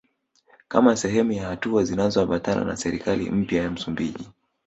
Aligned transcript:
Kama 0.67 0.95
sehemu 0.95 1.31
ya 1.31 1.47
hatua 1.47 1.83
zinazoambatana 1.83 2.63
na 2.65 2.77
serikali 2.77 3.29
mpya 3.29 3.63
ya 3.63 3.71
Msumbiji 3.71 4.25